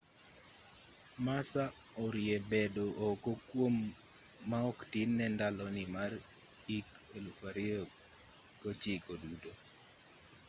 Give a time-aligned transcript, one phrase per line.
[1.25, 1.63] massa
[2.03, 3.75] orie bedo oko kuom
[4.49, 6.11] ma oktin ne ndaloni mar
[6.67, 6.87] hik
[8.63, 9.51] 2009 duto